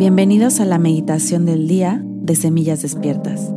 Bienvenidos 0.00 0.60
a 0.60 0.64
la 0.64 0.78
meditación 0.78 1.44
del 1.44 1.68
día 1.68 2.02
de 2.02 2.34
Semillas 2.34 2.80
Despiertas, 2.80 3.52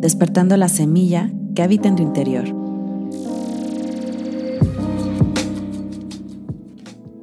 despertando 0.00 0.56
la 0.56 0.68
semilla 0.68 1.30
que 1.54 1.62
habita 1.62 1.88
en 1.88 1.94
tu 1.94 2.02
interior. 2.02 2.42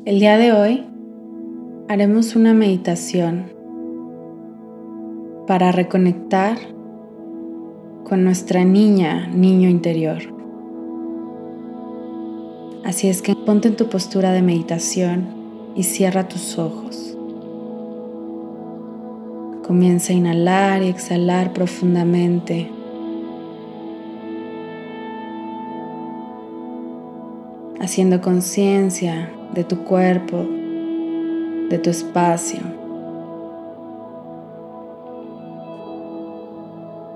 El 0.06 0.18
día 0.22 0.38
de 0.38 0.54
hoy 0.54 0.86
haremos 1.90 2.38
una 2.38 2.54
meditación 2.54 3.52
para 5.46 5.74
reconectar 5.74 6.58
con 8.06 8.24
nuestra 8.24 8.64
niña, 8.64 9.28
niño 9.28 9.68
interior. 9.68 10.20
Así 12.86 13.10
es 13.10 13.22
que 13.22 13.36
ponte 13.36 13.68
en 13.68 13.76
tu 13.76 13.90
postura 13.90 14.32
de 14.32 14.42
meditación 14.42 15.28
y 15.76 15.84
cierra 15.84 16.30
tus 16.30 16.58
ojos. 16.58 17.13
Comienza 19.74 20.14
a 20.14 20.16
inhalar 20.16 20.84
y 20.84 20.90
exhalar 20.90 21.52
profundamente. 21.52 22.70
Haciendo 27.82 28.22
conciencia 28.22 29.32
de 29.56 29.64
tu 29.64 29.84
cuerpo, 29.84 30.46
de 31.72 31.80
tu 31.82 31.90
espacio. 31.90 32.60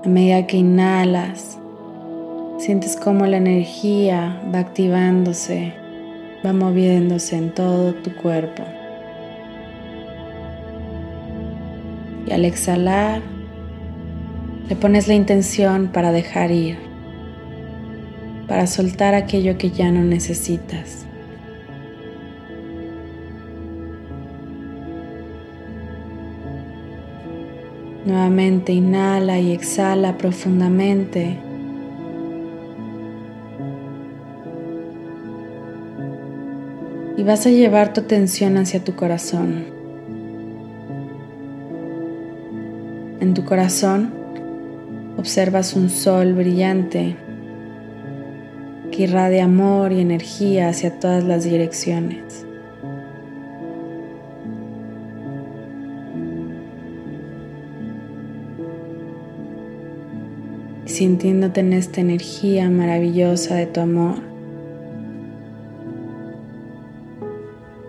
A 0.04 0.08
medida 0.08 0.44
que 0.48 0.56
inhalas, 0.56 1.60
sientes 2.58 2.96
cómo 2.96 3.24
la 3.26 3.36
energía 3.36 4.42
va 4.52 4.58
activándose, 4.58 5.74
va 6.44 6.52
moviéndose 6.52 7.36
en 7.36 7.54
todo 7.54 7.94
tu 7.94 8.12
cuerpo. 8.16 8.64
Y 12.28 12.32
al 12.32 12.44
exhalar, 12.44 13.22
le 14.68 14.76
pones 14.76 15.08
la 15.08 15.14
intención 15.14 15.88
para 15.88 16.12
dejar 16.12 16.50
ir, 16.50 16.76
para 18.46 18.66
soltar 18.66 19.14
aquello 19.14 19.56
que 19.56 19.70
ya 19.70 19.90
no 19.90 20.02
necesitas. 20.04 21.06
Nuevamente 28.04 28.72
inhala 28.72 29.38
y 29.38 29.52
exhala 29.52 30.18
profundamente. 30.18 31.38
Y 37.16 37.22
vas 37.22 37.46
a 37.46 37.50
llevar 37.50 37.94
tu 37.94 38.02
atención 38.02 38.58
hacia 38.58 38.84
tu 38.84 38.94
corazón. 38.94 39.77
En 43.28 43.34
tu 43.34 43.44
corazón 43.44 44.10
observas 45.18 45.76
un 45.76 45.90
sol 45.90 46.32
brillante 46.32 47.14
que 48.90 49.02
irradia 49.02 49.44
amor 49.44 49.92
y 49.92 50.00
energía 50.00 50.70
hacia 50.70 50.98
todas 50.98 51.24
las 51.24 51.44
direcciones. 51.44 52.46
sintiéndote 60.86 61.60
en 61.60 61.74
esta 61.74 62.00
energía 62.00 62.70
maravillosa 62.70 63.56
de 63.56 63.66
tu 63.66 63.80
amor, 63.80 64.16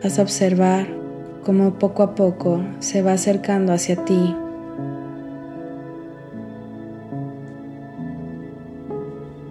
vas 0.03 0.19
a 0.19 0.21
observar 0.21 0.85
cómo 1.45 1.79
poco 1.79 2.03
a 2.03 2.13
poco 2.13 2.61
se 2.79 3.01
va 3.01 3.13
acercando 3.13 3.71
hacia 3.71 4.03
ti 4.03 4.35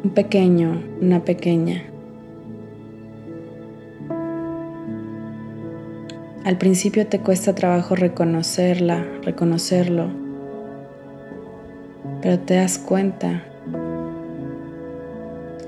un 0.09 0.15
pequeño, 0.15 0.83
una 1.03 1.23
pequeña. 1.23 1.83
Al 6.45 6.57
principio 6.57 7.07
te 7.07 7.21
cuesta 7.21 7.55
trabajo 7.55 7.95
reconocerla, 7.95 9.05
reconocerlo, 9.23 10.09
pero 12.23 12.39
te 12.39 12.55
das 12.55 12.79
cuenta 12.79 13.43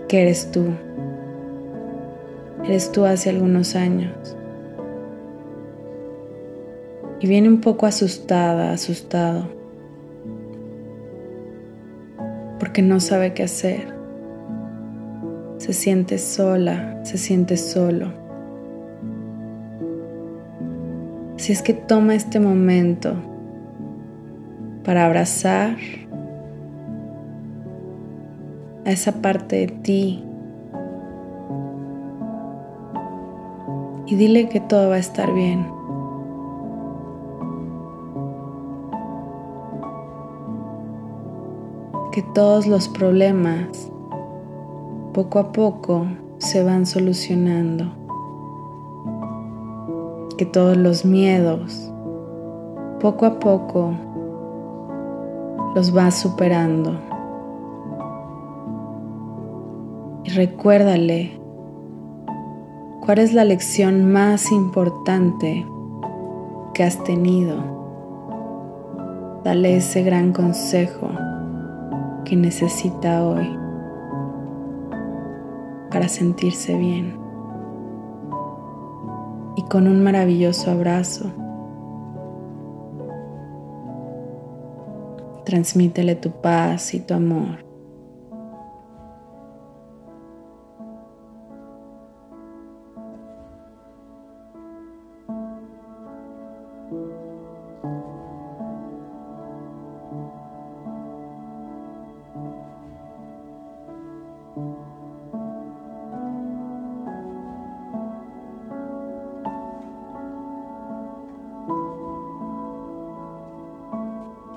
que 0.09 0.22
eres 0.22 0.50
tú. 0.50 0.69
Eres 2.65 2.92
tú 2.92 3.04
hace 3.04 3.28
algunos 3.28 3.76
años. 3.76 4.36
Y 7.20 7.26
viene 7.26 7.48
un 7.48 7.60
poco 7.60 7.84
asustada, 7.84 8.72
asustado, 8.72 9.50
porque 12.59 12.81
no 12.81 13.00
sabe 13.00 13.34
qué 13.34 13.42
hacer 13.42 14.00
se 15.60 15.75
siente 15.75 16.16
sola, 16.16 16.98
se 17.04 17.19
siente 17.19 17.59
solo. 17.59 18.06
Si 21.37 21.53
es 21.53 21.60
que 21.60 21.75
toma 21.75 22.15
este 22.15 22.41
momento 22.41 23.12
para 24.84 25.04
abrazar 25.04 25.76
a 28.87 28.91
esa 28.91 29.21
parte 29.21 29.56
de 29.56 29.66
ti 29.66 30.25
y 34.06 34.16
dile 34.16 34.48
que 34.48 34.60
todo 34.60 34.88
va 34.88 34.94
a 34.94 34.98
estar 34.98 35.31
bien. 35.34 35.66
Que 42.12 42.22
todos 42.34 42.66
los 42.66 42.88
problemas 42.88 43.92
poco 45.12 45.41
a 45.41 45.50
poco 45.50 46.06
se 46.38 46.62
van 46.62 46.87
solucionando. 46.87 47.87
Que 50.38 50.47
todos 50.47 50.76
los 50.76 51.04
miedos, 51.04 51.93
poco 53.00 53.26
a 53.26 53.41
poco, 53.41 53.93
los 55.75 55.93
vas 55.93 56.15
superando. 56.15 56.93
Y 60.25 60.31
recuérdale 60.31 61.38
cuál 63.04 63.19
es 63.19 63.34
la 63.34 63.44
lección 63.44 64.12
más 64.12 64.53
importante 64.53 65.66
que 66.72 66.84
has 66.84 67.03
tenido. 67.03 67.56
Dale 69.42 69.77
ese 69.77 70.03
gran 70.03 70.32
consejo 70.32 71.09
que 72.25 72.37
necesita 72.37 73.25
hoy 73.25 73.69
para 75.91 76.09
sentirse 76.09 76.77
bien. 76.77 77.19
Y 79.56 79.62
con 79.65 79.87
un 79.87 80.03
maravilloso 80.03 80.71
abrazo, 80.71 81.33
transmítele 85.45 86.15
tu 86.15 86.31
paz 86.31 86.95
y 86.95 87.01
tu 87.01 87.15
amor. 87.15 87.69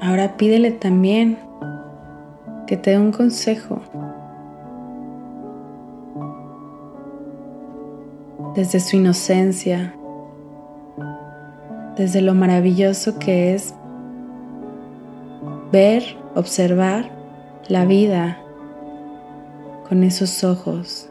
Ahora 0.01 0.35
pídele 0.37 0.71
también 0.71 1.37
que 2.67 2.77
te 2.77 2.91
dé 2.91 2.99
un 2.99 3.11
consejo. 3.11 3.81
Desde 8.55 8.79
su 8.79 8.97
inocencia, 8.97 9.95
desde 11.97 12.21
lo 12.21 12.33
maravilloso 12.33 13.17
que 13.19 13.53
es 13.53 13.73
ver, 15.71 16.03
observar 16.35 17.09
la 17.67 17.85
vida 17.85 18.37
con 19.87 20.03
esos 20.03 20.43
ojos, 20.43 21.09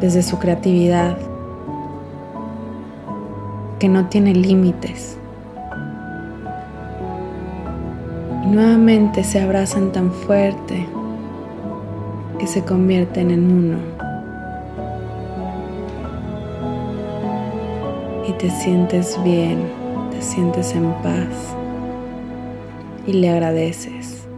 desde 0.00 0.22
su 0.22 0.38
creatividad 0.38 1.16
que 3.82 3.88
no 3.88 4.08
tiene 4.08 4.32
límites. 4.32 5.18
Y 8.44 8.46
nuevamente 8.46 9.24
se 9.24 9.40
abrazan 9.40 9.90
tan 9.90 10.12
fuerte 10.12 10.86
que 12.38 12.46
se 12.46 12.62
convierten 12.62 13.32
en 13.32 13.50
uno. 13.50 13.78
y 18.28 18.32
te 18.34 18.50
sientes 18.50 19.20
bien, 19.24 19.68
te 20.12 20.22
sientes 20.22 20.76
en 20.76 20.92
paz 21.02 21.56
y 23.04 23.14
le 23.14 23.30
agradeces. 23.30 24.28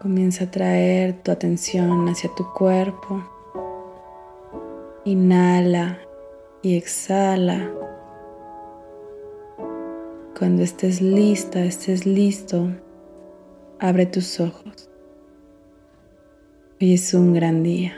Comienza 0.00 0.44
a 0.44 0.50
traer 0.50 1.22
tu 1.22 1.30
atención 1.30 2.08
hacia 2.08 2.34
tu 2.34 2.44
cuerpo. 2.52 3.39
Inhala 5.06 5.98
y 6.60 6.76
exhala. 6.76 7.70
Cuando 10.38 10.62
estés 10.62 11.00
lista, 11.00 11.64
estés 11.64 12.04
listo, 12.04 12.68
abre 13.78 14.04
tus 14.04 14.40
ojos. 14.40 14.90
Hoy 16.78 16.92
es 16.92 17.14
un 17.14 17.32
gran 17.32 17.62
día. 17.62 17.94